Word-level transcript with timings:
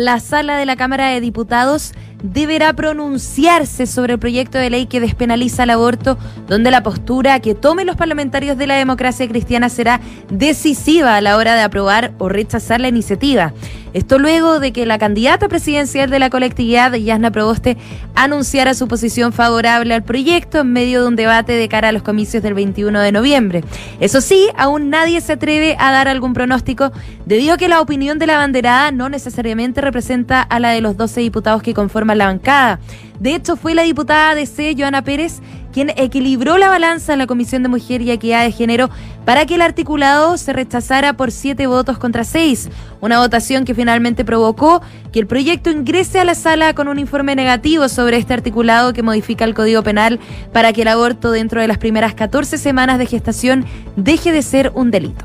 La 0.00 0.18
sala 0.18 0.56
de 0.56 0.64
la 0.64 0.76
Cámara 0.76 1.08
de 1.08 1.20
Diputados 1.20 1.92
deberá 2.22 2.72
pronunciarse 2.72 3.86
sobre 3.86 4.14
el 4.14 4.18
proyecto 4.18 4.58
de 4.58 4.70
ley 4.70 4.86
que 4.86 5.00
despenaliza 5.00 5.64
el 5.64 5.70
aborto, 5.70 6.18
donde 6.48 6.70
la 6.70 6.82
postura 6.82 7.40
que 7.40 7.54
tomen 7.54 7.86
los 7.86 7.96
parlamentarios 7.96 8.58
de 8.58 8.66
la 8.66 8.76
democracia 8.76 9.28
cristiana 9.28 9.68
será 9.68 10.00
decisiva 10.30 11.16
a 11.16 11.20
la 11.20 11.36
hora 11.36 11.54
de 11.54 11.62
aprobar 11.62 12.12
o 12.18 12.28
rechazar 12.28 12.80
la 12.80 12.88
iniciativa. 12.88 13.52
Esto 13.92 14.20
luego 14.20 14.60
de 14.60 14.72
que 14.72 14.86
la 14.86 14.98
candidata 14.98 15.48
presidencial 15.48 16.10
de 16.10 16.20
la 16.20 16.30
colectividad, 16.30 16.92
Yasna 16.92 17.32
Proboste, 17.32 17.76
anunciara 18.14 18.74
su 18.74 18.86
posición 18.86 19.32
favorable 19.32 19.92
al 19.94 20.04
proyecto 20.04 20.60
en 20.60 20.72
medio 20.72 21.02
de 21.02 21.08
un 21.08 21.16
debate 21.16 21.54
de 21.54 21.68
cara 21.68 21.88
a 21.88 21.92
los 21.92 22.02
comicios 22.02 22.40
del 22.42 22.54
21 22.54 23.00
de 23.00 23.10
noviembre. 23.10 23.64
Eso 23.98 24.20
sí, 24.20 24.48
aún 24.56 24.90
nadie 24.90 25.20
se 25.20 25.32
atreve 25.32 25.76
a 25.78 25.90
dar 25.90 26.06
algún 26.06 26.34
pronóstico 26.34 26.92
debido 27.26 27.54
a 27.54 27.56
que 27.56 27.68
la 27.68 27.80
opinión 27.80 28.20
de 28.20 28.28
la 28.28 28.36
banderada 28.36 28.92
no 28.92 29.08
necesariamente 29.08 29.80
representa 29.80 30.40
a 30.40 30.60
la 30.60 30.70
de 30.70 30.80
los 30.80 30.96
12 30.96 31.20
diputados 31.20 31.62
que 31.62 31.74
conforman 31.74 32.09
la 32.14 32.26
bancada. 32.26 32.80
De 33.18 33.34
hecho, 33.34 33.56
fue 33.56 33.74
la 33.74 33.82
diputada 33.82 34.34
de 34.34 34.46
C, 34.46 34.74
Joana 34.76 35.02
Pérez, 35.02 35.40
quien 35.72 35.90
equilibró 35.96 36.58
la 36.58 36.68
balanza 36.68 37.12
en 37.12 37.18
la 37.18 37.26
Comisión 37.26 37.62
de 37.62 37.68
Mujer 37.68 38.02
y 38.02 38.10
Equidad 38.10 38.44
de 38.44 38.52
Género 38.52 38.90
para 39.24 39.46
que 39.46 39.54
el 39.54 39.62
articulado 39.62 40.36
se 40.36 40.52
rechazara 40.52 41.12
por 41.12 41.30
siete 41.30 41.66
votos 41.66 41.98
contra 41.98 42.24
seis. 42.24 42.68
Una 43.00 43.18
votación 43.18 43.64
que 43.64 43.74
finalmente 43.74 44.24
provocó 44.24 44.82
que 45.12 45.20
el 45.20 45.26
proyecto 45.26 45.70
ingrese 45.70 46.18
a 46.18 46.24
la 46.24 46.34
sala 46.34 46.74
con 46.74 46.88
un 46.88 46.98
informe 46.98 47.36
negativo 47.36 47.88
sobre 47.88 48.16
este 48.16 48.34
articulado 48.34 48.92
que 48.92 49.02
modifica 49.02 49.44
el 49.44 49.54
Código 49.54 49.82
Penal 49.82 50.18
para 50.52 50.72
que 50.72 50.82
el 50.82 50.88
aborto 50.88 51.30
dentro 51.30 51.60
de 51.60 51.68
las 51.68 51.78
primeras 51.78 52.14
14 52.14 52.58
semanas 52.58 52.98
de 52.98 53.06
gestación 53.06 53.64
deje 53.96 54.32
de 54.32 54.42
ser 54.42 54.72
un 54.74 54.90
delito. 54.90 55.24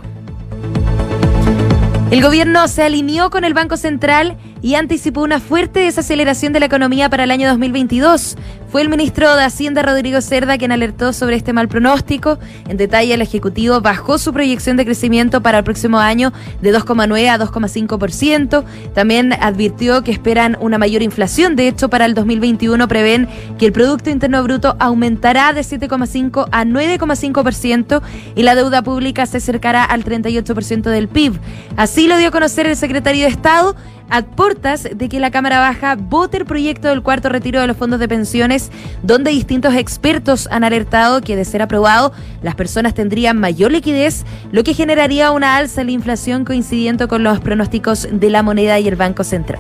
El 2.11 2.21
gobierno 2.21 2.67
se 2.67 2.83
alineó 2.83 3.31
con 3.31 3.43
el 3.45 3.55
Banco 3.55 3.77
Central 3.77 4.37
y 4.65 4.73
anticipó 4.73 5.21
una 5.21 5.39
fuerte 5.39 5.81
desaceleración 5.81 6.51
de 6.51 6.59
la 6.59 6.65
economía 6.65 7.07
para 7.07 7.25
el 7.25 7.29
año 7.29 7.47
2022. 7.49 8.35
Fue 8.75 8.81
el 8.81 8.89
ministro 8.89 9.33
de 9.37 9.43
Hacienda, 9.45 9.83
Rodrigo 9.83 10.19
Cerda, 10.19 10.57
quien 10.57 10.73
alertó 10.73 11.13
sobre 11.13 11.37
este 11.37 11.53
mal 11.53 11.69
pronóstico. 11.69 12.39
En 12.67 12.75
detalle, 12.75 13.13
el 13.13 13.21
Ejecutivo 13.21 13.79
bajó 13.79 14.17
su 14.17 14.33
proyección 14.33 14.75
de 14.75 14.83
crecimiento 14.83 15.39
para 15.39 15.59
el 15.59 15.63
próximo 15.63 15.97
año 15.99 16.33
de 16.61 16.77
2,9 16.77 17.29
a 17.29 17.39
2,5%. 17.39 18.65
También 18.93 19.31
advirtió 19.31 20.03
que 20.03 20.11
esperan 20.11 20.57
una 20.59 20.77
mayor 20.77 21.03
inflación. 21.03 21.55
De 21.55 21.69
hecho, 21.69 21.89
para 21.89 22.03
el 22.03 22.15
2021 22.15 22.85
prevén 22.89 23.29
que 23.57 23.67
el 23.67 23.71
Producto 23.71 24.09
Interno 24.09 24.43
Bruto 24.43 24.75
aumentará 24.77 25.53
de 25.53 25.61
7,5 25.61 26.49
a 26.51 26.65
9,5% 26.65 28.01
y 28.35 28.43
la 28.43 28.55
deuda 28.55 28.81
pública 28.81 29.25
se 29.25 29.37
acercará 29.37 29.85
al 29.85 30.03
38% 30.03 30.81
del 30.81 31.07
PIB. 31.07 31.39
Así 31.77 32.09
lo 32.09 32.17
dio 32.17 32.27
a 32.27 32.31
conocer 32.31 32.67
el 32.67 32.75
secretario 32.75 33.23
de 33.23 33.31
Estado 33.31 33.73
a 34.09 34.21
portas 34.21 34.87
de 34.93 35.09
que 35.09 35.19
la 35.19 35.31
Cámara 35.31 35.59
Baja 35.59 35.95
vote 35.95 36.37
el 36.37 36.45
proyecto 36.45 36.89
del 36.89 37.01
cuarto 37.01 37.29
retiro 37.29 37.61
de 37.61 37.67
los 37.67 37.77
fondos 37.77 37.99
de 37.99 38.07
pensiones, 38.07 38.64
donde 39.03 39.31
distintos 39.31 39.75
expertos 39.75 40.47
han 40.51 40.63
alertado 40.63 41.21
que 41.21 41.35
de 41.35 41.45
ser 41.45 41.61
aprobado, 41.61 42.13
las 42.41 42.55
personas 42.55 42.93
tendrían 42.93 43.39
mayor 43.39 43.71
liquidez, 43.71 44.25
lo 44.51 44.63
que 44.63 44.73
generaría 44.73 45.31
una 45.31 45.57
alza 45.57 45.81
en 45.81 45.87
la 45.87 45.93
inflación 45.93 46.45
coincidiendo 46.45 47.07
con 47.07 47.23
los 47.23 47.39
pronósticos 47.39 48.07
de 48.11 48.29
la 48.29 48.43
moneda 48.43 48.79
y 48.79 48.87
el 48.87 48.95
Banco 48.95 49.23
Central. 49.23 49.59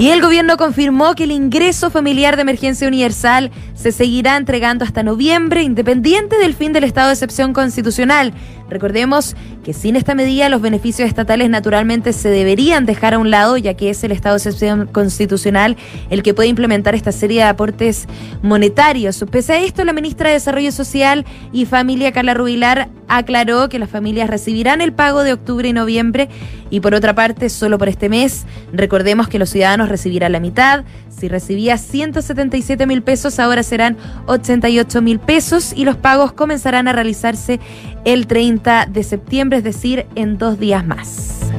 Y 0.00 0.08
el 0.08 0.22
gobierno 0.22 0.56
confirmó 0.56 1.14
que 1.14 1.24
el 1.24 1.30
ingreso 1.30 1.90
familiar 1.90 2.34
de 2.36 2.40
emergencia 2.40 2.88
universal 2.88 3.50
se 3.74 3.92
seguirá 3.92 4.38
entregando 4.38 4.82
hasta 4.82 5.02
noviembre, 5.02 5.62
independiente 5.62 6.38
del 6.38 6.54
fin 6.54 6.72
del 6.72 6.84
estado 6.84 7.08
de 7.08 7.12
excepción 7.12 7.52
constitucional. 7.52 8.32
Recordemos 8.70 9.36
que 9.62 9.74
sin 9.74 9.96
esta 9.96 10.14
medida 10.14 10.48
los 10.48 10.62
beneficios 10.62 11.06
estatales 11.06 11.50
naturalmente 11.50 12.14
se 12.14 12.30
deberían 12.30 12.86
dejar 12.86 13.12
a 13.12 13.18
un 13.18 13.30
lado, 13.30 13.58
ya 13.58 13.74
que 13.74 13.90
es 13.90 14.02
el 14.02 14.12
estado 14.12 14.36
de 14.36 14.38
excepción 14.38 14.86
constitucional 14.86 15.76
el 16.08 16.22
que 16.22 16.32
puede 16.32 16.48
implementar 16.48 16.94
esta 16.94 17.12
serie 17.12 17.42
de 17.42 17.48
aportes 17.48 18.06
monetarios. 18.40 19.22
Pese 19.30 19.52
a 19.52 19.62
esto, 19.62 19.84
la 19.84 19.92
ministra 19.92 20.28
de 20.28 20.36
Desarrollo 20.36 20.72
Social 20.72 21.26
y 21.52 21.66
Familia, 21.66 22.10
Carla 22.12 22.32
Rubilar, 22.32 22.88
aclaró 23.10 23.68
que 23.68 23.78
las 23.78 23.90
familias 23.90 24.30
recibirán 24.30 24.80
el 24.80 24.92
pago 24.92 25.22
de 25.22 25.32
octubre 25.32 25.68
y 25.68 25.72
noviembre 25.72 26.28
y 26.70 26.80
por 26.80 26.94
otra 26.94 27.14
parte, 27.14 27.50
solo 27.50 27.76
por 27.76 27.88
este 27.88 28.08
mes, 28.08 28.46
recordemos 28.72 29.28
que 29.28 29.38
los 29.38 29.50
ciudadanos 29.50 29.88
recibirán 29.88 30.32
la 30.32 30.40
mitad. 30.40 30.84
Si 31.08 31.28
recibía 31.28 31.76
177 31.76 32.86
mil 32.86 33.02
pesos, 33.02 33.38
ahora 33.38 33.62
serán 33.62 33.96
88 34.26 35.02
mil 35.02 35.18
pesos 35.18 35.72
y 35.76 35.84
los 35.84 35.96
pagos 35.96 36.32
comenzarán 36.32 36.88
a 36.88 36.92
realizarse 36.92 37.60
el 38.04 38.26
30 38.26 38.86
de 38.86 39.02
septiembre, 39.02 39.58
es 39.58 39.64
decir, 39.64 40.06
en 40.14 40.38
dos 40.38 40.58
días 40.58 40.86
más. 40.86 41.50